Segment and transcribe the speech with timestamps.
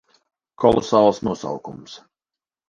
[0.63, 1.99] Kolosāls nosaukums.